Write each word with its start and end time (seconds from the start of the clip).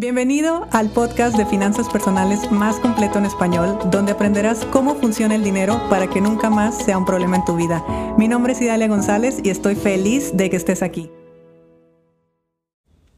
Bienvenido 0.00 0.66
al 0.72 0.88
podcast 0.88 1.36
de 1.36 1.44
finanzas 1.44 1.86
personales 1.90 2.50
más 2.50 2.80
completo 2.80 3.18
en 3.18 3.26
español, 3.26 3.78
donde 3.90 4.12
aprenderás 4.12 4.64
cómo 4.72 4.94
funciona 4.94 5.34
el 5.34 5.44
dinero 5.44 5.78
para 5.90 6.08
que 6.08 6.22
nunca 6.22 6.48
más 6.48 6.78
sea 6.82 6.96
un 6.96 7.04
problema 7.04 7.36
en 7.36 7.44
tu 7.44 7.54
vida. 7.54 7.84
Mi 8.16 8.26
nombre 8.26 8.54
es 8.54 8.62
Idalia 8.62 8.88
González 8.88 9.40
y 9.44 9.50
estoy 9.50 9.74
feliz 9.74 10.34
de 10.34 10.48
que 10.48 10.56
estés 10.56 10.82
aquí. 10.82 11.10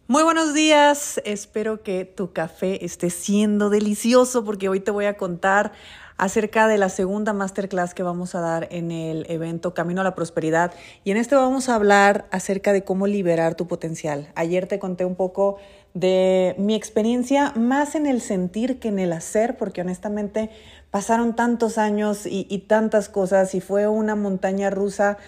Muy 0.08 0.24
buenos 0.24 0.54
días, 0.54 1.20
espero 1.24 1.84
que 1.84 2.04
tu 2.04 2.32
café 2.32 2.84
esté 2.84 3.10
siendo 3.10 3.70
delicioso 3.70 4.44
porque 4.44 4.68
hoy 4.68 4.80
te 4.80 4.90
voy 4.90 5.04
a 5.04 5.16
contar 5.16 5.70
acerca 6.16 6.68
de 6.68 6.78
la 6.78 6.88
segunda 6.88 7.32
masterclass 7.32 7.94
que 7.94 8.02
vamos 8.02 8.34
a 8.34 8.40
dar 8.40 8.68
en 8.70 8.90
el 8.90 9.24
evento 9.28 9.74
Camino 9.74 10.02
a 10.02 10.04
la 10.04 10.14
Prosperidad. 10.14 10.72
Y 11.04 11.10
en 11.10 11.16
este 11.16 11.34
vamos 11.34 11.68
a 11.68 11.74
hablar 11.74 12.26
acerca 12.30 12.72
de 12.72 12.84
cómo 12.84 13.06
liberar 13.06 13.54
tu 13.54 13.66
potencial. 13.66 14.30
Ayer 14.34 14.66
te 14.66 14.78
conté 14.78 15.04
un 15.04 15.16
poco 15.16 15.58
de 15.94 16.54
mi 16.58 16.74
experiencia, 16.74 17.52
más 17.56 17.94
en 17.94 18.06
el 18.06 18.20
sentir 18.20 18.78
que 18.78 18.88
en 18.88 18.98
el 18.98 19.12
hacer, 19.12 19.56
porque 19.56 19.80
honestamente 19.80 20.50
pasaron 20.90 21.36
tantos 21.36 21.78
años 21.78 22.26
y, 22.26 22.58
tantas 22.68 23.08
cosas 23.08 23.54
y 23.54 23.60
fue 23.60 23.86
una 23.88 24.14
montaña 24.14 24.70
rusa 24.70 25.18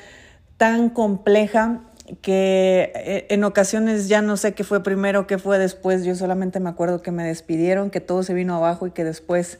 tan 0.56 0.90
compleja 0.90 1.80
que 2.20 2.92
eh, 2.94 3.26
en 3.30 3.44
ocasiones 3.44 4.08
ya 4.08 4.20
no 4.20 4.36
sé 4.36 4.54
qué 4.54 4.64
fue 4.64 4.82
primero, 4.82 5.26
qué 5.26 5.38
fue 5.38 5.58
después, 5.58 6.04
yo 6.04 6.14
solamente 6.14 6.60
me 6.60 6.68
acuerdo 6.68 7.02
que 7.02 7.10
me 7.10 7.24
despidieron, 7.24 7.90
que 7.90 8.00
todo 8.00 8.22
se 8.22 8.34
vino 8.34 8.54
abajo 8.54 8.86
y 8.86 8.90
que 8.90 9.04
después 9.04 9.58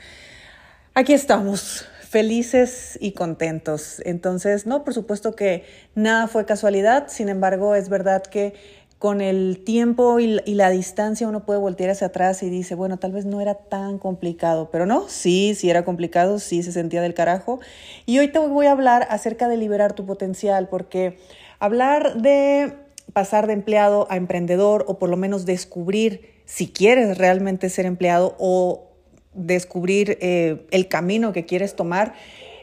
Aquí 0.97 1.13
estamos, 1.13 1.85
felices 2.09 2.97
y 3.01 3.15
contentos. 3.15 4.01
Entonces, 4.05 4.65
no, 4.65 4.85
por 4.85 4.95
supuesto 4.95 5.35
que 5.35 5.65
nada 5.97 6.29
fue 6.29 6.45
casualidad, 6.47 7.09
sin 7.09 7.29
embargo, 7.29 7.75
es 7.75 7.89
verdad 7.89 8.23
que 8.23 8.55
con 8.99 9.21
el 9.21 9.63
tiempo 9.65 10.19
y, 10.19 10.41
la 10.47 10.71
distancia 10.71 11.29
uno 11.29 11.45
puede 11.45 11.59
voltear 11.59 11.91
hacia 11.91 12.07
atrás 12.07 12.43
y 12.43 12.49
dice, 12.49 12.75
bueno, 12.75 12.99
tal 12.99 13.13
vez 13.13 13.27
no 13.27 13.41
era 13.41 13.55
tan 13.55 13.99
complicado, 13.99 14.71
pero 14.71 14.87
no, 14.87 15.09
sí, 15.09 15.55
sí 15.55 15.69
era 15.69 15.85
complicado, 15.85 16.39
sí 16.39 16.63
se 16.63 16.73
sentía 16.73 17.03
del 17.03 17.15
carajo. 17.15 17.61
Y 18.07 18.19
hoy 18.19 18.29
te 18.29 18.39
voy 18.39 18.67
a 18.67 18.73
hablar 18.73 19.07
acerca 19.11 19.49
de 19.49 19.57
liberar 19.57 19.93
tu 19.93 20.07
potencial, 20.07 20.69
porque 20.69 21.19
hablar 21.59 22.17
de 22.23 22.75
pasar 23.13 23.47
de 23.47 23.53
empleado 23.53 24.07
a 24.11 24.17
emprendedor 24.17 24.85
o 24.89 24.99
por 24.99 25.09
lo 25.11 25.17
menos 25.17 25.45
descubrir 25.45 26.33
si 26.47 26.69
quieres 26.69 27.19
realmente 27.19 27.69
ser 27.69 27.87
empleado 27.87 28.35
o 28.39 28.91
descubrir 29.35 30.19
eh, 30.21 30.67
el 30.71 30.89
camino 30.89 31.33
que 31.33 31.45
quieres 31.45 31.77
tomar, 31.77 32.15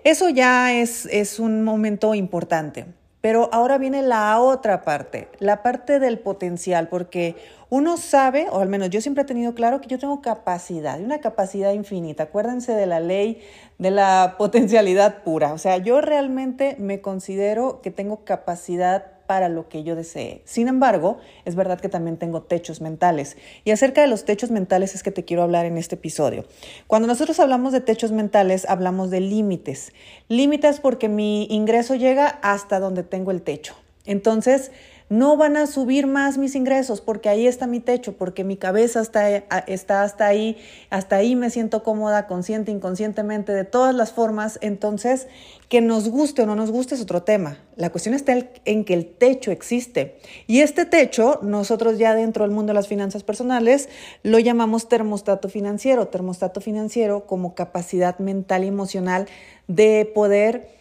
eso 0.03 0.29
ya 0.29 0.73
es, 0.73 1.05
es 1.05 1.39
un 1.39 1.63
momento 1.63 2.15
importante. 2.15 2.85
Pero 3.21 3.49
ahora 3.53 3.77
viene 3.77 4.01
la 4.01 4.39
otra 4.39 4.81
parte, 4.81 5.29
la 5.37 5.61
parte 5.61 5.99
del 5.99 6.17
potencial, 6.17 6.87
porque 6.89 7.35
uno 7.69 7.97
sabe, 7.97 8.47
o 8.51 8.59
al 8.59 8.67
menos 8.67 8.89
yo 8.89 8.99
siempre 8.99 9.21
he 9.21 9.25
tenido 9.25 9.53
claro 9.53 9.79
que 9.79 9.87
yo 9.87 9.99
tengo 9.99 10.21
capacidad, 10.21 10.99
una 10.99 11.19
capacidad 11.19 11.71
infinita. 11.71 12.23
Acuérdense 12.23 12.73
de 12.73 12.87
la 12.87 12.99
ley 12.99 13.41
de 13.77 13.91
la 13.91 14.35
potencialidad 14.39 15.23
pura. 15.23 15.53
O 15.53 15.59
sea, 15.59 15.77
yo 15.77 16.01
realmente 16.01 16.75
me 16.79 16.99
considero 16.99 17.79
que 17.81 17.91
tengo 17.91 18.25
capacidad 18.25 19.05
para 19.31 19.47
lo 19.47 19.69
que 19.69 19.83
yo 19.83 19.95
desee. 19.95 20.41
Sin 20.43 20.67
embargo, 20.67 21.19
es 21.45 21.55
verdad 21.55 21.79
que 21.79 21.87
también 21.87 22.17
tengo 22.17 22.41
techos 22.41 22.81
mentales. 22.81 23.37
Y 23.63 23.71
acerca 23.71 24.01
de 24.01 24.07
los 24.07 24.25
techos 24.25 24.51
mentales 24.51 24.93
es 24.93 25.03
que 25.03 25.11
te 25.11 25.23
quiero 25.23 25.41
hablar 25.41 25.65
en 25.65 25.77
este 25.77 25.95
episodio. 25.95 26.43
Cuando 26.85 27.07
nosotros 27.07 27.39
hablamos 27.39 27.71
de 27.71 27.79
techos 27.79 28.11
mentales, 28.11 28.65
hablamos 28.67 29.09
de 29.09 29.21
límites. 29.21 29.93
Límites 30.27 30.81
porque 30.81 31.07
mi 31.07 31.45
ingreso 31.45 31.95
llega 31.95 32.27
hasta 32.41 32.81
donde 32.81 33.03
tengo 33.03 33.31
el 33.31 33.41
techo. 33.41 33.73
Entonces, 34.05 34.73
no 35.11 35.35
van 35.35 35.57
a 35.57 35.67
subir 35.67 36.07
más 36.07 36.37
mis 36.37 36.55
ingresos 36.55 37.01
porque 37.01 37.27
ahí 37.27 37.45
está 37.45 37.67
mi 37.67 37.81
techo, 37.81 38.13
porque 38.13 38.45
mi 38.45 38.55
cabeza 38.55 39.01
está, 39.01 39.29
está 39.67 40.03
hasta 40.03 40.25
ahí, 40.25 40.55
hasta 40.89 41.17
ahí 41.17 41.35
me 41.35 41.49
siento 41.49 41.83
cómoda, 41.83 42.27
consciente, 42.27 42.71
inconscientemente, 42.71 43.51
de 43.51 43.65
todas 43.65 43.93
las 43.93 44.13
formas. 44.13 44.57
Entonces, 44.61 45.27
que 45.67 45.81
nos 45.81 46.07
guste 46.07 46.43
o 46.43 46.45
no 46.45 46.55
nos 46.55 46.71
guste 46.71 46.95
es 46.95 47.01
otro 47.01 47.23
tema. 47.23 47.57
La 47.75 47.89
cuestión 47.89 48.15
está 48.15 48.33
en 48.63 48.85
que 48.85 48.93
el 48.93 49.05
techo 49.05 49.51
existe. 49.51 50.15
Y 50.47 50.61
este 50.61 50.85
techo, 50.85 51.39
nosotros 51.41 51.97
ya 51.97 52.15
dentro 52.15 52.45
del 52.45 52.55
mundo 52.55 52.69
de 52.69 52.75
las 52.75 52.87
finanzas 52.87 53.23
personales, 53.23 53.89
lo 54.23 54.39
llamamos 54.39 54.87
termostato 54.87 55.49
financiero. 55.49 56.07
Termostato 56.07 56.61
financiero 56.61 57.25
como 57.25 57.53
capacidad 57.53 58.17
mental 58.19 58.63
y 58.63 58.67
emocional 58.67 59.27
de 59.67 60.09
poder 60.15 60.80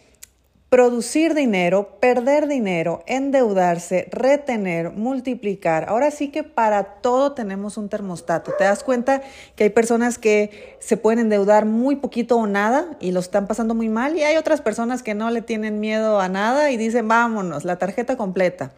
producir 0.71 1.33
dinero, 1.33 1.97
perder 1.99 2.47
dinero, 2.47 3.03
endeudarse, 3.05 4.07
retener, 4.09 4.91
multiplicar. 4.91 5.89
Ahora 5.89 6.11
sí 6.11 6.29
que 6.29 6.43
para 6.43 7.01
todo 7.01 7.33
tenemos 7.33 7.75
un 7.75 7.89
termostato. 7.89 8.53
Te 8.57 8.63
das 8.63 8.81
cuenta 8.81 9.21
que 9.57 9.65
hay 9.65 9.69
personas 9.69 10.17
que 10.17 10.77
se 10.79 10.95
pueden 10.95 11.19
endeudar 11.19 11.65
muy 11.65 11.97
poquito 11.97 12.37
o 12.37 12.47
nada 12.47 12.95
y 13.01 13.11
lo 13.11 13.19
están 13.19 13.47
pasando 13.47 13.75
muy 13.75 13.89
mal 13.89 14.15
y 14.15 14.23
hay 14.23 14.37
otras 14.37 14.61
personas 14.61 15.03
que 15.03 15.13
no 15.13 15.29
le 15.29 15.41
tienen 15.41 15.81
miedo 15.81 16.21
a 16.21 16.29
nada 16.29 16.71
y 16.71 16.77
dicen 16.77 17.05
vámonos, 17.05 17.65
la 17.65 17.77
tarjeta 17.77 18.15
completa. 18.15 18.71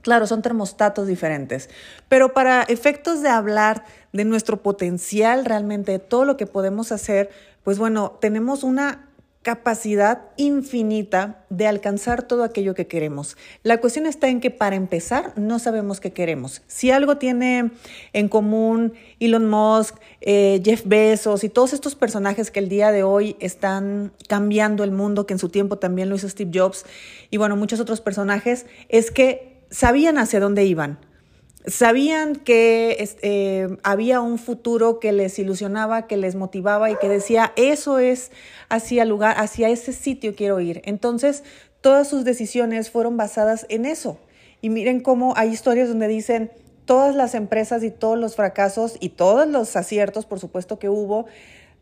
Claro, 0.00 0.26
son 0.26 0.40
termostatos 0.40 1.06
diferentes, 1.06 1.68
pero 2.08 2.32
para 2.32 2.62
efectos 2.62 3.20
de 3.20 3.28
hablar 3.28 3.84
de 4.14 4.24
nuestro 4.24 4.62
potencial 4.62 5.44
realmente, 5.44 5.92
de 5.92 5.98
todo 5.98 6.24
lo 6.24 6.38
que 6.38 6.46
podemos 6.46 6.92
hacer, 6.92 7.28
pues 7.62 7.78
bueno, 7.78 8.16
tenemos 8.22 8.64
una 8.64 9.09
capacidad 9.42 10.26
infinita 10.36 11.44
de 11.48 11.66
alcanzar 11.66 12.22
todo 12.22 12.44
aquello 12.44 12.74
que 12.74 12.86
queremos. 12.86 13.38
La 13.62 13.78
cuestión 13.78 14.04
está 14.04 14.28
en 14.28 14.40
que 14.40 14.50
para 14.50 14.76
empezar 14.76 15.32
no 15.36 15.58
sabemos 15.58 15.98
qué 15.98 16.12
queremos. 16.12 16.62
Si 16.66 16.90
algo 16.90 17.16
tiene 17.16 17.70
en 18.12 18.28
común 18.28 18.92
Elon 19.18 19.48
Musk, 19.48 19.96
eh, 20.20 20.60
Jeff 20.62 20.82
Bezos 20.84 21.42
y 21.42 21.48
todos 21.48 21.72
estos 21.72 21.94
personajes 21.94 22.50
que 22.50 22.60
el 22.60 22.68
día 22.68 22.92
de 22.92 23.02
hoy 23.02 23.36
están 23.40 24.12
cambiando 24.28 24.84
el 24.84 24.90
mundo, 24.90 25.26
que 25.26 25.32
en 25.32 25.38
su 25.38 25.48
tiempo 25.48 25.78
también 25.78 26.10
lo 26.10 26.16
hizo 26.16 26.28
Steve 26.28 26.50
Jobs 26.52 26.84
y 27.30 27.38
bueno, 27.38 27.56
muchos 27.56 27.80
otros 27.80 28.02
personajes, 28.02 28.66
es 28.90 29.10
que 29.10 29.64
sabían 29.70 30.18
hacia 30.18 30.40
dónde 30.40 30.64
iban 30.64 30.98
sabían 31.66 32.36
que 32.36 32.96
eh, 33.22 33.68
había 33.82 34.20
un 34.20 34.38
futuro 34.38 34.98
que 34.98 35.12
les 35.12 35.38
ilusionaba, 35.38 36.06
que 36.06 36.16
les 36.16 36.34
motivaba 36.34 36.90
y 36.90 36.96
que 36.96 37.08
decía, 37.08 37.52
eso 37.56 37.98
es 37.98 38.30
hacia 38.68 39.04
lugar, 39.04 39.36
hacia 39.38 39.68
ese 39.68 39.92
sitio 39.92 40.34
quiero 40.34 40.60
ir. 40.60 40.80
Entonces, 40.84 41.44
todas 41.80 42.08
sus 42.08 42.24
decisiones 42.24 42.90
fueron 42.90 43.16
basadas 43.16 43.66
en 43.68 43.84
eso. 43.84 44.18
Y 44.62 44.70
miren 44.70 45.00
cómo 45.00 45.34
hay 45.36 45.50
historias 45.50 45.88
donde 45.88 46.08
dicen, 46.08 46.50
todas 46.84 47.14
las 47.14 47.34
empresas 47.34 47.82
y 47.82 47.90
todos 47.90 48.18
los 48.18 48.36
fracasos 48.36 48.96
y 49.00 49.10
todos 49.10 49.46
los 49.46 49.76
aciertos, 49.76 50.26
por 50.26 50.40
supuesto 50.40 50.78
que 50.78 50.88
hubo, 50.88 51.26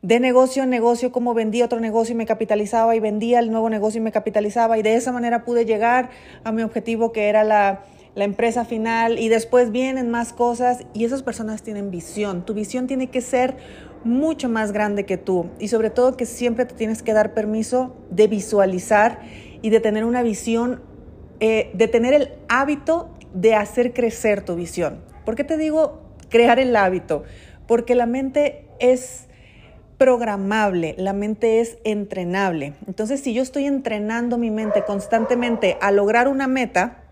de 0.02 0.20
negocio 0.20 0.62
en 0.62 0.70
negocio, 0.70 1.10
cómo 1.10 1.34
vendía 1.34 1.64
otro 1.64 1.80
negocio 1.80 2.12
y 2.12 2.16
me 2.16 2.26
capitalizaba 2.26 2.94
y 2.94 3.00
vendía 3.00 3.40
el 3.40 3.50
nuevo 3.50 3.68
negocio 3.68 4.00
y 4.00 4.04
me 4.04 4.12
capitalizaba 4.12 4.78
y 4.78 4.82
de 4.82 4.94
esa 4.94 5.10
manera 5.10 5.44
pude 5.44 5.64
llegar 5.64 6.10
a 6.44 6.52
mi 6.52 6.62
objetivo 6.62 7.10
que 7.10 7.28
era 7.28 7.42
la 7.42 7.84
la 8.18 8.24
empresa 8.24 8.64
final 8.64 9.16
y 9.20 9.28
después 9.28 9.70
vienen 9.70 10.10
más 10.10 10.32
cosas 10.32 10.84
y 10.92 11.04
esas 11.04 11.22
personas 11.22 11.62
tienen 11.62 11.92
visión. 11.92 12.44
Tu 12.44 12.52
visión 12.52 12.88
tiene 12.88 13.10
que 13.10 13.20
ser 13.20 13.54
mucho 14.02 14.48
más 14.48 14.72
grande 14.72 15.06
que 15.06 15.16
tú 15.16 15.50
y 15.60 15.68
sobre 15.68 15.90
todo 15.90 16.16
que 16.16 16.26
siempre 16.26 16.64
te 16.64 16.74
tienes 16.74 17.04
que 17.04 17.12
dar 17.12 17.32
permiso 17.32 17.96
de 18.10 18.26
visualizar 18.26 19.20
y 19.62 19.70
de 19.70 19.78
tener 19.78 20.04
una 20.04 20.24
visión, 20.24 20.82
eh, 21.38 21.70
de 21.74 21.86
tener 21.86 22.12
el 22.12 22.32
hábito 22.48 23.08
de 23.34 23.54
hacer 23.54 23.92
crecer 23.92 24.44
tu 24.44 24.56
visión. 24.56 24.98
¿Por 25.24 25.36
qué 25.36 25.44
te 25.44 25.56
digo 25.56 26.02
crear 26.28 26.58
el 26.58 26.74
hábito? 26.74 27.22
Porque 27.68 27.94
la 27.94 28.06
mente 28.06 28.66
es 28.80 29.28
programable, 29.96 30.96
la 30.98 31.12
mente 31.12 31.60
es 31.60 31.78
entrenable. 31.84 32.74
Entonces, 32.88 33.20
si 33.20 33.32
yo 33.32 33.44
estoy 33.44 33.66
entrenando 33.66 34.38
mi 34.38 34.50
mente 34.50 34.82
constantemente 34.84 35.76
a 35.80 35.92
lograr 35.92 36.26
una 36.26 36.48
meta, 36.48 37.04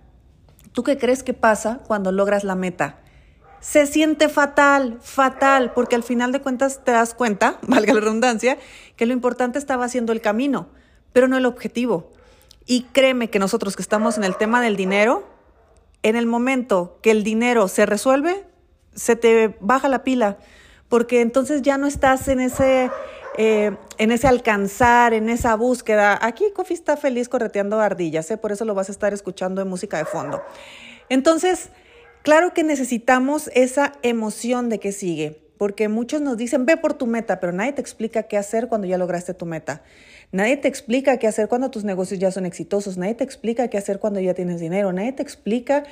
¿Tú 0.77 0.83
qué 0.83 0.99
crees 0.99 1.23
que 1.23 1.33
pasa 1.33 1.81
cuando 1.87 2.13
logras 2.13 2.45
la 2.45 2.55
meta? 2.55 2.99
Se 3.61 3.87
siente 3.87 4.29
fatal, 4.29 4.99
fatal, 5.01 5.73
porque 5.73 5.97
al 5.97 6.03
final 6.03 6.33
de 6.33 6.43
cuentas 6.43 6.85
te 6.85 6.93
das 6.93 7.15
cuenta, 7.15 7.59
valga 7.67 7.95
la 7.95 8.01
redundancia, 8.01 8.59
que 8.95 9.07
lo 9.07 9.15
importante 9.15 9.59
estaba 9.59 9.87
haciendo 9.87 10.13
el 10.13 10.21
camino, 10.21 10.69
pero 11.15 11.29
no 11.29 11.39
el 11.39 11.47
objetivo. 11.47 12.13
Y 12.67 12.83
créeme 12.93 13.31
que 13.31 13.39
nosotros 13.39 13.75
que 13.75 13.81
estamos 13.81 14.19
en 14.19 14.25
el 14.25 14.37
tema 14.37 14.61
del 14.61 14.77
dinero, 14.77 15.27
en 16.03 16.15
el 16.15 16.27
momento 16.27 16.99
que 17.03 17.11
el 17.11 17.25
dinero 17.25 17.69
se 17.69 17.87
resuelve, 17.87 18.45
se 18.95 19.17
te 19.17 19.57
baja 19.61 19.89
la 19.89 20.05
pila, 20.05 20.37
porque 20.91 21.23
entonces 21.23 21.63
ya 21.63 21.79
no 21.79 21.87
estás 21.87 22.29
en 22.29 22.39
ese 22.39 22.91
eh, 23.39 23.77
en 23.99 24.11
ese 24.13 24.27
alcanzar, 24.27 25.13
en 25.15 25.29
esa 25.29 25.55
búsqueda. 25.57 26.19
Aquí 26.21 26.45
Kofi 26.55 26.75
está 26.75 26.97
feliz 26.97 27.29
correteando 27.29 27.81
ardillas, 27.81 28.31
¿eh? 28.31 28.37
por 28.37 28.53
eso 28.53 28.65
lo 28.65 28.75
vas 28.75 28.89
a 28.89 28.93
estar 28.93 29.13
escuchando 29.13 29.61
en 29.61 29.69
música 29.69 29.99
de 29.99 30.05
fondo. 30.05 30.43
Entonces, 31.09 31.71
claro 32.23 32.55
que 32.55 32.65
necesitamos 32.65 33.51
esa 33.55 33.93
emoción 34.03 34.69
de 34.69 34.81
que 34.81 34.93
sigue, 34.93 35.41
porque 35.59 35.89
muchos 35.89 36.21
nos 36.21 36.37
dicen, 36.37 36.67
ve 36.67 36.77
por 36.77 36.95
tu 36.95 37.07
meta, 37.07 37.41
pero 37.41 37.53
nadie 37.53 37.73
te 37.73 37.81
explica 37.81 38.25
qué 38.25 38.37
hacer 38.37 38.69
cuando 38.69 38.87
ya 38.87 38.99
lograste 38.99 39.35
tu 39.35 39.47
meta. 39.47 39.83
Nadie 40.33 40.57
te 40.57 40.69
explica 40.69 41.19
qué 41.19 41.29
hacer 41.29 41.49
cuando 41.49 41.71
tus 41.71 41.85
negocios 41.85 42.19
ya 42.19 42.31
son 42.31 42.47
exitosos, 42.47 42.97
nadie 42.97 43.15
te 43.15 43.25
explica 43.25 43.69
qué 43.69 43.79
hacer 43.79 43.99
cuando 43.99 44.19
ya 44.21 44.35
tienes 44.35 44.61
dinero, 44.61 44.93
nadie 44.93 45.13
te 45.13 45.23
explica 45.23 45.85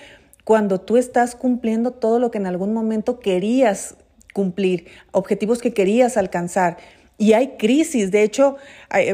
cuando 0.44 0.80
tú 0.80 0.96
estás 0.96 1.34
cumpliendo 1.34 1.92
todo 1.92 2.18
lo 2.18 2.30
que 2.30 2.38
en 2.38 2.46
algún 2.46 2.74
momento 2.74 3.20
querías 3.20 3.96
cumplir, 4.34 4.86
objetivos 5.12 5.60
que 5.60 5.72
querías 5.72 6.16
alcanzar. 6.16 6.76
Y 7.16 7.32
hay 7.34 7.56
crisis, 7.58 8.10
de 8.10 8.24
hecho, 8.24 8.56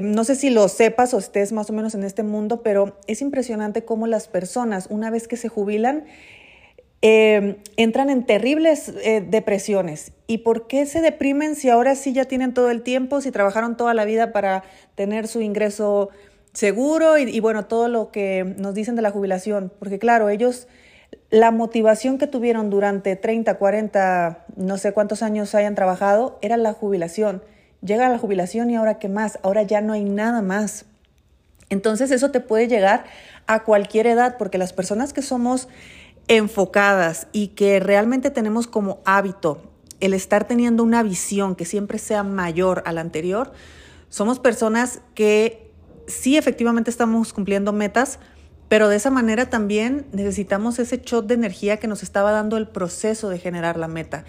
no 0.01 0.25
sé 0.25 0.35
si 0.35 0.49
lo 0.49 0.69
sepas 0.69 1.13
o 1.13 1.19
estés 1.19 1.53
más 1.53 1.69
o 1.69 1.75
menos 1.75 1.95
en 1.95 2.03
este 2.03 2.23
mundo, 2.23 2.63
pero 2.63 2.99
es 3.07 3.21
impresionante 3.21 3.85
cómo 3.85 4.07
las 4.07 4.27
personas, 4.27 4.87
una 4.89 5.11
vez 5.11 5.29
que 5.29 5.37
se 5.37 5.49
jubilan, 5.49 6.05
eh, 7.03 7.57
entran 7.77 8.09
en 8.09 8.25
terribles 8.25 8.93
eh, 9.03 9.23
depresiones. 9.27 10.13
¿Y 10.27 10.39
por 10.39 10.67
qué 10.67 10.87
se 10.87 11.03
deprimen 11.03 11.57
si 11.57 11.69
ahora 11.69 11.95
sí 11.95 12.13
ya 12.13 12.25
tienen 12.25 12.55
todo 12.55 12.71
el 12.71 12.83
tiempo, 12.83 13.21
si 13.21 13.31
trabajaron 13.31 13.77
toda 13.77 13.93
la 13.93 14.07
vida 14.07 14.33
para 14.33 14.65
tener 14.95 15.29
su 15.29 15.43
ingreso 15.43 16.09
seguro 16.55 17.19
y, 17.19 17.23
y 17.23 17.41
bueno, 17.41 17.67
todo 17.67 17.89
lo 17.89 18.11
que 18.11 18.45
nos 18.57 18.75
dicen 18.75 18.97
de 18.97 19.03
la 19.03 19.11
jubilación? 19.11 19.73
Porque 19.79 19.99
claro, 19.99 20.31
ellos 20.31 20.69
la 21.31 21.51
motivación 21.51 22.19
que 22.19 22.27
tuvieron 22.27 22.71
durante 22.71 23.17
30, 23.17 23.57
40, 23.59 24.45
no 24.57 24.79
sé 24.79 24.93
cuántos 24.93 25.23
años 25.23 25.55
hayan 25.55 25.75
trabajado, 25.75 26.39
era 26.43 26.57
la 26.57 26.73
jubilación. 26.73 27.43
Llega 27.83 28.09
la 28.09 28.19
jubilación 28.19 28.71
y 28.71 28.77
ahora 28.77 28.99
qué 28.99 29.09
más, 29.09 29.39
ahora 29.43 29.63
ya 29.63 29.81
no 29.81 29.93
hay 29.93 30.05
nada 30.05 30.43
más. 30.43 30.85
Entonces 31.71 32.11
eso 32.11 32.31
te 32.31 32.41
puede 32.41 32.69
llegar 32.69 33.05
a 33.47 33.65
cualquier 33.65 34.07
edad, 34.07 34.37
porque 34.39 34.59
las 34.59 34.73
personas 34.73 35.13
que 35.13 35.23
somos 35.23 35.69
enfocadas 36.29 37.27
y 37.33 37.49
que 37.49 37.81
realmente 37.81 38.31
tenemos 38.31 38.67
como 38.67 39.01
hábito 39.05 39.63
el 40.01 40.15
estar 40.15 40.47
teniendo 40.47 40.83
una 40.83 41.03
visión 41.03 41.55
que 41.55 41.65
siempre 41.65 41.99
sea 41.99 42.23
mayor 42.23 42.83
a 42.87 42.93
la 42.93 43.01
anterior, 43.01 43.53
somos 44.09 44.41
personas 44.41 45.01
que 45.15 45.71
sí 46.07 46.37
efectivamente 46.37 46.91
estamos 46.91 47.33
cumpliendo 47.33 47.73
metas, 47.73 48.19
pero 48.69 48.89
de 48.89 48.97
esa 48.97 49.11
manera 49.11 49.51
también 49.51 50.07
necesitamos 50.13 50.79
ese 50.79 50.99
shot 51.05 51.27
de 51.27 51.35
energía 51.35 51.79
que 51.79 51.89
nos 51.89 52.03
estaba 52.03 52.31
dando 52.33 52.57
el 52.57 52.69
proceso 52.69 53.29
de 53.29 53.39
generar 53.39 53.77
la 53.77 53.89
meta. 53.89 54.25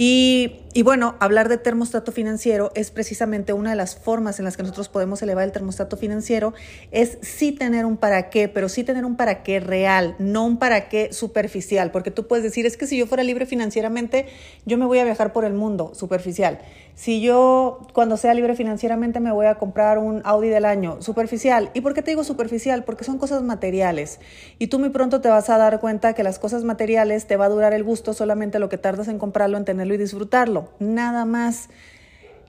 Y, 0.00 0.60
bueno, 0.84 1.16
hablar 1.18 1.48
de 1.48 1.58
termostato 1.58 2.12
financiero 2.12 2.70
es 2.76 2.92
precisamente 2.92 3.52
una 3.52 3.70
de 3.70 3.76
las 3.76 3.96
formas 3.96 4.38
en 4.38 4.44
las 4.44 4.56
que 4.56 4.62
nosotros 4.62 4.88
podemos 4.88 5.20
elevar 5.22 5.42
el 5.42 5.50
termostato 5.50 5.96
financiero, 5.96 6.54
es 6.92 7.18
sí 7.20 7.50
tener 7.50 7.84
un 7.84 7.96
para 7.96 8.30
qué, 8.30 8.46
pero 8.46 8.68
sí 8.68 8.84
tener 8.84 9.04
un 9.04 9.16
para 9.16 9.42
qué 9.42 9.58
real, 9.58 10.14
no 10.20 10.44
un 10.44 10.56
para 10.56 10.88
qué 10.88 11.12
superficial, 11.12 11.90
porque 11.90 12.12
tú 12.12 12.28
puedes 12.28 12.44
decir, 12.44 12.64
es 12.64 12.76
que 12.76 12.86
si 12.86 12.96
yo 12.96 13.08
fuera 13.08 13.24
libre 13.24 13.44
financieramente, 13.44 14.26
yo 14.66 14.78
me 14.78 14.86
voy 14.86 15.00
a 15.00 15.04
viajar 15.04 15.32
por 15.32 15.44
el 15.44 15.52
mundo, 15.52 15.90
superficial. 15.96 16.60
Si 16.94 17.20
yo 17.20 17.86
cuando 17.92 18.16
sea 18.16 18.34
libre 18.34 18.56
financieramente 18.56 19.20
me 19.20 19.30
voy 19.30 19.46
a 19.46 19.54
comprar 19.54 19.98
un 19.98 20.20
Audi 20.24 20.48
del 20.48 20.64
año, 20.64 21.00
superficial. 21.00 21.70
¿Y 21.72 21.80
por 21.80 21.94
qué 21.94 22.02
te 22.02 22.10
digo 22.10 22.24
superficial? 22.24 22.82
Porque 22.82 23.04
son 23.04 23.18
cosas 23.18 23.42
materiales. 23.44 24.18
Y 24.58 24.66
tú 24.66 24.80
muy 24.80 24.90
pronto 24.90 25.20
te 25.20 25.28
vas 25.28 25.48
a 25.48 25.58
dar 25.58 25.78
cuenta 25.78 26.14
que 26.14 26.24
las 26.24 26.40
cosas 26.40 26.64
materiales 26.64 27.26
te 27.28 27.36
va 27.36 27.44
a 27.44 27.48
durar 27.50 27.72
el 27.72 27.84
gusto 27.84 28.14
solamente 28.14 28.58
lo 28.58 28.68
que 28.68 28.78
tardas 28.78 29.06
en 29.06 29.18
comprarlo, 29.18 29.58
en 29.58 29.64
y 29.94 29.98
disfrutarlo. 29.98 30.70
Nada 30.78 31.24
más 31.24 31.68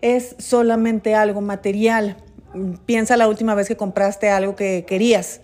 es 0.02 0.36
solamente 0.40 1.16
algo 1.16 1.42
material. 1.42 2.18
Piensa 2.86 3.18
la 3.18 3.28
última 3.28 3.56
vez 3.56 3.68
que 3.68 3.78
compraste 3.78 4.30
algo 4.30 4.56
que 4.56 4.86
querías. 4.88 5.42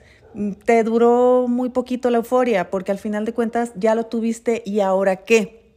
Te 0.65 0.83
duró 0.83 1.47
muy 1.47 1.69
poquito 1.69 2.09
la 2.09 2.17
euforia 2.17 2.69
porque 2.69 2.91
al 2.91 2.97
final 2.99 3.25
de 3.25 3.33
cuentas 3.33 3.71
ya 3.75 3.95
lo 3.95 4.05
tuviste 4.05 4.63
y 4.65 4.79
ahora 4.79 5.17
qué. 5.17 5.73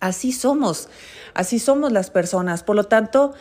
Así 0.00 0.32
somos, 0.32 0.88
así 1.34 1.58
somos 1.58 1.92
las 1.92 2.10
personas. 2.10 2.62
Por 2.62 2.76
lo 2.76 2.84
tanto, 2.84 3.34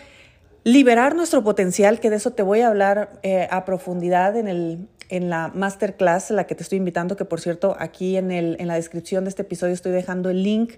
liberar 0.63 1.15
nuestro 1.15 1.43
potencial, 1.43 1.99
que 1.99 2.09
de 2.09 2.17
eso 2.17 2.31
te 2.31 2.43
voy 2.43 2.61
a 2.61 2.67
hablar 2.67 3.19
eh, 3.23 3.47
a 3.49 3.63
profundidad 3.63 4.35
en, 4.35 4.47
el, 4.47 4.87
en 5.09 5.29
la 5.29 5.51
masterclass, 5.53 6.29
la 6.29 6.45
que 6.45 6.55
te 6.55 6.63
estoy 6.63 6.77
invitando, 6.77 7.17
que 7.17 7.25
por 7.25 7.41
cierto, 7.41 7.75
aquí 7.79 8.15
en, 8.15 8.31
el, 8.31 8.55
en 8.59 8.67
la 8.67 8.75
descripción 8.75 9.25
de 9.25 9.29
este 9.29 9.41
episodio 9.41 9.73
estoy 9.73 9.91
dejando 9.91 10.29
el 10.29 10.43
link 10.43 10.73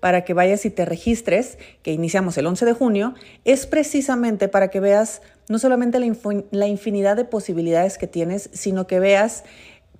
para 0.00 0.24
que 0.24 0.34
vayas 0.34 0.64
y 0.66 0.70
te 0.70 0.84
registres, 0.84 1.58
que 1.82 1.92
iniciamos 1.92 2.36
el 2.36 2.46
11 2.46 2.66
de 2.66 2.72
junio, 2.72 3.14
es 3.44 3.66
precisamente 3.66 4.48
para 4.48 4.68
que 4.68 4.80
veas 4.80 5.22
no 5.48 5.58
solamente 5.58 5.98
la, 6.00 6.66
infinidad 6.66 7.16
de 7.16 7.24
posibilidades 7.24 7.98
que 7.98 8.06
tienes, 8.06 8.50
sino 8.52 8.86
que 8.86 8.98
veas 8.98 9.44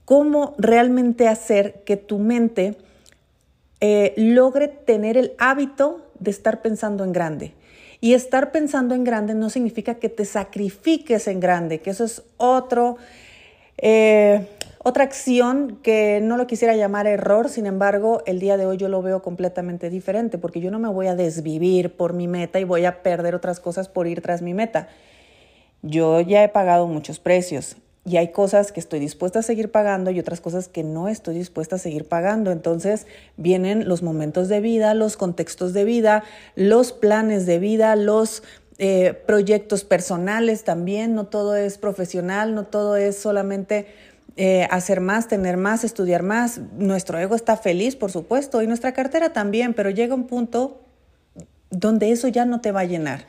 cómo 0.04 0.54
realmente 0.58 1.28
hacer 1.28 1.82
que 1.84 1.96
tu 1.96 2.18
mente 2.18 2.76
eh, 3.80 4.14
logre 4.16 4.68
tener 4.68 5.16
el 5.16 5.32
hábito 5.38 6.06
de 6.18 6.30
estar 6.30 6.62
pensando 6.62 7.04
en 7.04 7.12
grande. 7.12 7.54
Y 8.00 8.14
estar 8.14 8.52
pensando 8.52 8.94
en 8.94 9.04
grande 9.04 9.34
no 9.34 9.48
significa 9.48 9.94
que 9.94 10.08
te 10.08 10.24
sacrifiques 10.24 11.28
en 11.28 11.40
grande, 11.40 11.80
que 11.80 11.90
eso 11.90 12.04
es 12.04 12.22
otro, 12.36 12.98
eh, 13.78 14.46
otra 14.82 15.05
acción 15.05 15.81
que 15.82 16.20
no 16.23 16.37
lo 16.37 16.46
quisiera 16.46 16.76
llamar 16.76 17.06
error, 17.06 17.49
sin 17.49 17.67
embargo, 17.67 18.23
el 18.25 18.38
día 18.38 18.56
de 18.56 18.67
hoy 18.67 18.76
yo 18.76 18.88
lo 18.88 19.02
veo 19.02 19.20
completamente 19.20 19.90
diferente, 19.90 20.38
porque 20.38 20.61
yo 20.61 20.70
no 20.70 20.78
me 20.78 20.88
voy 20.88 21.08
a 21.08 21.17
desvivir 21.17 21.96
por 21.96 22.12
mi 22.12 22.28
meta 22.28 22.61
y 22.61 22.64
voy 22.64 22.84
a 22.84 23.02
perder 23.02 23.34
otras 23.34 23.58
cosas 23.58 23.88
por 23.88 24.06
ir 24.06 24.23
tras 24.23 24.43
mi 24.43 24.55
meta. 24.55 24.88
Yo 25.82 26.20
ya 26.20 26.44
he 26.44 26.49
pagado 26.49 26.87
muchos 26.87 27.19
precios 27.19 27.76
y 28.05 28.19
hay 28.19 28.28
cosas 28.28 28.70
que 28.70 28.78
estoy 28.78 29.00
dispuesta 29.00 29.40
a 29.40 29.43
seguir 29.43 29.73
pagando 29.73 30.12
y 30.12 30.20
otras 30.20 30.40
cosas 30.40 30.69
que 30.69 30.84
no 30.84 31.08
estoy 31.08 31.34
dispuesta 31.34 31.75
a 31.75 31.79
seguir 31.81 32.06
pagando. 32.06 32.52
Entonces 32.52 33.08
vienen 33.37 33.88
los 33.88 34.05
momentos 34.05 34.49
de 34.49 34.61
vida, 34.61 34.94
los 34.94 35.17
contextos 35.17 35.72
de 35.72 35.84
vida, 35.84 36.22
los 36.55 36.93
planes 36.93 37.46
de 37.46 37.58
vida, 37.58 37.96
los 37.96 38.44
eh, 38.78 39.14
proyectos 39.26 39.84
personales 39.84 40.64
también. 40.64 41.14
No 41.14 41.26
todo 41.26 41.56
es 41.56 41.78
profesional, 41.78 42.55
no 42.55 42.64
todo 42.64 42.96
es 42.96 43.17
solamente 43.17 43.87
eh, 44.37 44.69
hacer 44.70 45.00
más, 45.00 45.28
tener 45.28 45.56
más, 45.56 45.82
estudiar 45.82 46.23
más. 46.23 46.61
Nuestro 46.76 47.19
ego 47.19 47.34
está 47.34 47.56
feliz, 47.56 47.96
por 47.96 48.12
supuesto, 48.12 48.61
y 48.62 48.67
nuestra 48.67 48.93
cartera 48.93 49.32
también, 49.32 49.73
pero 49.73 49.88
llega 49.88 50.14
un 50.14 50.26
punto 50.26 50.82
donde 51.70 52.12
eso 52.12 52.28
ya 52.28 52.44
no 52.44 52.61
te 52.61 52.70
va 52.70 52.81
a 52.81 52.84
llenar. 52.84 53.26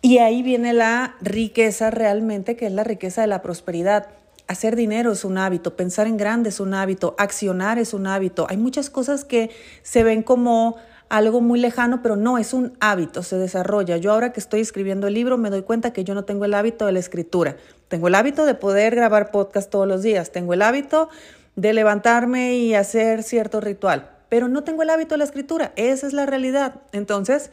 Y 0.00 0.18
ahí 0.18 0.42
viene 0.42 0.72
la 0.72 1.16
riqueza 1.20 1.90
realmente, 1.90 2.54
que 2.56 2.66
es 2.66 2.72
la 2.72 2.84
riqueza 2.84 3.22
de 3.22 3.26
la 3.26 3.42
prosperidad. 3.42 4.06
Hacer 4.46 4.76
dinero 4.76 5.12
es 5.12 5.24
un 5.24 5.36
hábito, 5.36 5.76
pensar 5.76 6.06
en 6.06 6.16
grande 6.16 6.50
es 6.50 6.60
un 6.60 6.74
hábito, 6.74 7.16
accionar 7.18 7.78
es 7.78 7.92
un 7.92 8.06
hábito. 8.06 8.46
Hay 8.48 8.56
muchas 8.56 8.90
cosas 8.90 9.24
que 9.24 9.50
se 9.82 10.04
ven 10.04 10.22
como 10.22 10.76
algo 11.08 11.40
muy 11.40 11.58
lejano, 11.58 12.02
pero 12.02 12.16
no, 12.16 12.38
es 12.38 12.52
un 12.52 12.72
hábito, 12.80 13.22
se 13.22 13.36
desarrolla. 13.36 13.96
Yo 13.96 14.12
ahora 14.12 14.32
que 14.32 14.40
estoy 14.40 14.60
escribiendo 14.60 15.06
el 15.06 15.14
libro 15.14 15.38
me 15.38 15.50
doy 15.50 15.62
cuenta 15.62 15.92
que 15.92 16.04
yo 16.04 16.14
no 16.14 16.24
tengo 16.24 16.44
el 16.44 16.54
hábito 16.54 16.86
de 16.86 16.92
la 16.92 16.98
escritura. 16.98 17.56
Tengo 17.88 18.08
el 18.08 18.14
hábito 18.14 18.44
de 18.44 18.54
poder 18.54 18.94
grabar 18.94 19.30
podcast 19.30 19.70
todos 19.70 19.88
los 19.88 20.02
días, 20.02 20.30
tengo 20.30 20.54
el 20.54 20.62
hábito 20.62 21.08
de 21.56 21.72
levantarme 21.72 22.56
y 22.56 22.74
hacer 22.74 23.22
cierto 23.22 23.60
ritual, 23.60 24.10
pero 24.28 24.48
no 24.48 24.62
tengo 24.62 24.82
el 24.82 24.90
hábito 24.90 25.14
de 25.14 25.18
la 25.18 25.24
escritura. 25.24 25.72
Esa 25.76 26.06
es 26.06 26.12
la 26.12 26.26
realidad. 26.26 26.82
Entonces, 26.92 27.50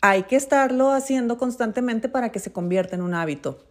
hay 0.00 0.24
que 0.24 0.36
estarlo 0.36 0.92
haciendo 0.92 1.38
constantemente 1.38 2.08
para 2.08 2.30
que 2.30 2.38
se 2.38 2.52
convierta 2.52 2.96
en 2.96 3.02
un 3.02 3.14
hábito. 3.14 3.69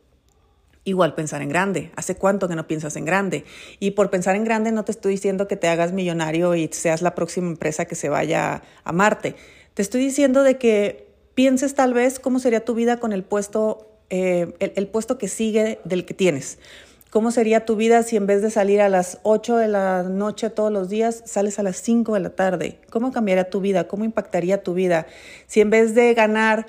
Igual 0.89 1.13
pensar 1.13 1.43
en 1.43 1.49
grande. 1.49 1.91
¿Hace 1.95 2.15
cuánto 2.15 2.47
que 2.47 2.55
no 2.55 2.65
piensas 2.65 2.95
en 2.95 3.05
grande? 3.05 3.45
Y 3.79 3.91
por 3.91 4.09
pensar 4.09 4.35
en 4.35 4.43
grande 4.43 4.71
no 4.71 4.83
te 4.83 4.91
estoy 4.91 5.11
diciendo 5.11 5.47
que 5.47 5.55
te 5.55 5.67
hagas 5.67 5.93
millonario 5.93 6.55
y 6.55 6.67
seas 6.71 7.03
la 7.03 7.13
próxima 7.13 7.47
empresa 7.47 7.85
que 7.85 7.93
se 7.93 8.09
vaya 8.09 8.63
a 8.83 8.91
Marte. 8.91 9.35
Te 9.75 9.83
estoy 9.83 10.01
diciendo 10.01 10.41
de 10.41 10.57
que 10.57 11.07
pienses 11.35 11.75
tal 11.75 11.93
vez 11.93 12.19
cómo 12.19 12.39
sería 12.39 12.65
tu 12.65 12.73
vida 12.73 12.99
con 12.99 13.13
el 13.13 13.23
puesto, 13.23 13.99
eh, 14.09 14.51
el 14.59 14.87
puesto 14.87 15.19
que 15.19 15.27
sigue 15.27 15.79
del 15.83 16.05
que 16.05 16.15
tienes. 16.15 16.57
¿Cómo 17.11 17.29
sería 17.29 17.65
tu 17.65 17.75
vida 17.75 18.01
si 18.01 18.15
en 18.15 18.25
vez 18.25 18.41
de 18.41 18.49
salir 18.49 18.81
a 18.81 18.89
las 18.89 19.19
8 19.21 19.57
de 19.57 19.67
la 19.67 20.03
noche 20.03 20.49
todos 20.49 20.71
los 20.71 20.89
días, 20.89 21.21
sales 21.25 21.59
a 21.59 21.63
las 21.63 21.77
5 21.77 22.15
de 22.15 22.19
la 22.19 22.31
tarde? 22.31 22.79
¿Cómo 22.89 23.11
cambiaría 23.11 23.49
tu 23.51 23.61
vida? 23.61 23.87
¿Cómo 23.87 24.05
impactaría 24.05 24.63
tu 24.63 24.73
vida? 24.73 25.05
Si 25.45 25.61
en 25.61 25.69
vez 25.69 25.93
de 25.93 26.15
ganar, 26.15 26.65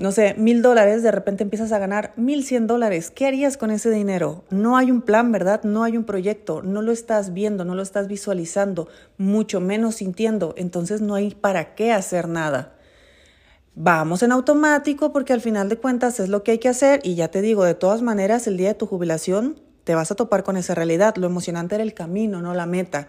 no 0.00 0.10
sé, 0.12 0.34
mil 0.36 0.62
dólares, 0.62 1.02
de 1.02 1.12
repente 1.12 1.44
empiezas 1.44 1.70
a 1.70 1.78
ganar 1.78 2.12
mil 2.16 2.42
cien 2.42 2.66
dólares, 2.66 3.10
¿qué 3.10 3.26
harías 3.26 3.56
con 3.56 3.70
ese 3.70 3.90
dinero? 3.90 4.44
No 4.50 4.76
hay 4.76 4.90
un 4.90 5.02
plan, 5.02 5.30
¿verdad? 5.30 5.62
No 5.62 5.84
hay 5.84 5.96
un 5.96 6.04
proyecto, 6.04 6.62
no 6.62 6.82
lo 6.82 6.90
estás 6.90 7.32
viendo, 7.32 7.64
no 7.64 7.74
lo 7.74 7.82
estás 7.82 8.08
visualizando, 8.08 8.88
mucho 9.18 9.60
menos 9.60 9.96
sintiendo, 9.96 10.54
entonces 10.56 11.00
no 11.00 11.14
hay 11.14 11.34
para 11.34 11.74
qué 11.74 11.92
hacer 11.92 12.26
nada 12.26 12.74
vamos 13.82 14.22
en 14.22 14.32
automático 14.32 15.12
porque 15.12 15.32
al 15.32 15.40
final 15.40 15.68
de 15.68 15.78
cuentas 15.78 16.20
es 16.20 16.28
lo 16.28 16.42
que 16.42 16.50
hay 16.50 16.58
que 16.58 16.68
hacer 16.68 17.00
y 17.02 17.14
ya 17.14 17.28
te 17.28 17.40
digo, 17.40 17.64
de 17.64 17.74
todas 17.74 18.02
maneras, 18.02 18.46
el 18.46 18.56
día 18.56 18.68
de 18.68 18.74
tu 18.74 18.86
jubilación 18.86 19.60
te 19.84 19.94
vas 19.94 20.10
a 20.10 20.14
topar 20.14 20.42
con 20.42 20.56
esa 20.56 20.74
realidad. 20.74 21.16
Lo 21.16 21.26
emocionante 21.26 21.76
era 21.76 21.84
el 21.84 21.94
camino, 21.94 22.42
no 22.42 22.54
la 22.54 22.66
meta. 22.66 23.08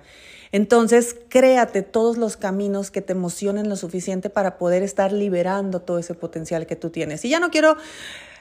Entonces, 0.51 1.15
créate 1.29 1.81
todos 1.81 2.17
los 2.17 2.37
caminos 2.37 2.91
que 2.91 3.01
te 3.01 3.13
emocionen 3.13 3.69
lo 3.69 3.75
suficiente 3.75 4.29
para 4.29 4.57
poder 4.57 4.83
estar 4.83 5.11
liberando 5.11 5.81
todo 5.81 5.99
ese 5.99 6.13
potencial 6.13 6.65
que 6.67 6.75
tú 6.75 6.89
tienes. 6.89 7.23
Y 7.25 7.29
ya 7.29 7.39
no 7.39 7.51
quiero 7.51 7.77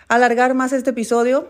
alargar 0.09 0.55
más 0.55 0.73
este 0.73 0.91
episodio 0.91 1.49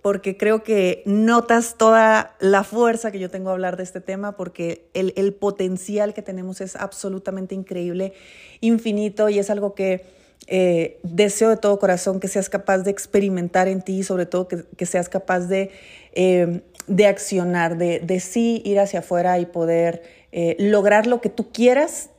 porque 0.00 0.36
creo 0.36 0.62
que 0.62 1.02
notas 1.06 1.76
toda 1.76 2.36
la 2.40 2.64
fuerza 2.64 3.10
que 3.10 3.18
yo 3.18 3.30
tengo 3.30 3.50
a 3.50 3.52
hablar 3.52 3.76
de 3.76 3.82
este 3.82 4.00
tema, 4.00 4.36
porque 4.36 4.88
el, 4.94 5.12
el 5.16 5.34
potencial 5.34 6.14
que 6.14 6.22
tenemos 6.22 6.60
es 6.60 6.76
absolutamente 6.76 7.54
increíble, 7.54 8.12
infinito, 8.60 9.28
y 9.28 9.38
es 9.38 9.50
algo 9.50 9.74
que 9.74 10.06
eh, 10.46 10.98
deseo 11.02 11.50
de 11.50 11.58
todo 11.58 11.78
corazón 11.78 12.20
que 12.20 12.28
seas 12.28 12.48
capaz 12.48 12.78
de 12.78 12.90
experimentar 12.90 13.68
en 13.68 13.82
ti, 13.82 14.02
sobre 14.02 14.24
todo 14.24 14.48
que, 14.48 14.86
seas 14.86 15.08
capaz 15.10 15.40
de, 15.40 15.70
eh, 16.12 16.62
de 16.88 17.06
accionar, 17.06 17.76
de, 17.76 18.00
de, 18.00 18.20
sí 18.20 18.62
ir 18.64 18.80
hacia 18.80 19.00
afuera 19.00 19.38
y 19.38 19.46
poder 19.46 20.02
eh, 20.32 20.56
lograr 20.58 21.06
lo 21.06 21.20
que 21.20 21.28
tú 21.28 21.52
quieras, 21.52 22.10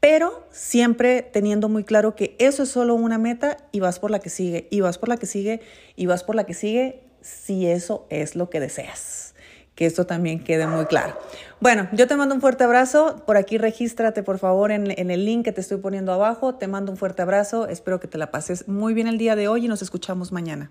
pero 0.00 0.46
siempre 0.50 1.22
teniendo 1.22 1.68
muy 1.68 1.84
claro 1.84 2.14
que 2.14 2.36
eso 2.38 2.62
es 2.62 2.68
solo 2.68 2.94
una 2.94 3.18
meta 3.18 3.56
y 3.72 3.80
vas 3.80 3.98
por 3.98 4.10
la 4.10 4.18
que 4.18 4.30
sigue, 4.30 4.68
y 4.70 4.80
vas 4.80 4.98
por 4.98 5.08
la 5.08 5.16
que 5.16 5.26
sigue, 5.26 5.60
y 5.96 6.06
vas 6.06 6.22
por 6.22 6.34
la 6.34 6.44
que 6.44 6.54
sigue, 6.54 7.02
si 7.22 7.66
eso 7.66 8.06
es 8.08 8.36
lo 8.36 8.50
que 8.50 8.60
deseas. 8.60 9.34
Que 9.74 9.84
esto 9.84 10.06
también 10.06 10.42
quede 10.42 10.66
muy 10.66 10.86
claro. 10.86 11.18
Bueno, 11.60 11.86
yo 11.92 12.06
te 12.06 12.16
mando 12.16 12.34
un 12.34 12.40
fuerte 12.40 12.64
abrazo. 12.64 13.24
Por 13.26 13.36
aquí 13.36 13.58
regístrate, 13.58 14.22
por 14.22 14.38
favor, 14.38 14.70
en, 14.70 14.90
en, 14.98 15.10
el 15.10 15.26
link 15.26 15.44
que 15.44 15.52
te 15.52 15.60
estoy 15.60 15.76
poniendo 15.76 16.14
abajo. 16.14 16.54
Te 16.54 16.66
mando 16.66 16.92
un 16.92 16.96
fuerte 16.96 17.20
abrazo. 17.20 17.68
Espero 17.68 18.00
que 18.00 18.08
te 18.08 18.16
la 18.16 18.30
pases 18.30 18.68
muy 18.68 18.94
bien 18.94 19.06
el 19.06 19.18
día 19.18 19.36
de 19.36 19.48
hoy 19.48 19.66
y 19.66 19.68
nos 19.68 19.82
escuchamos 19.82 20.32
mañana. 20.32 20.70